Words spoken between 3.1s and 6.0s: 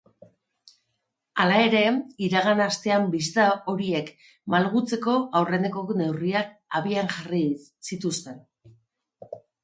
bisita horiek malgutzeko aurreneko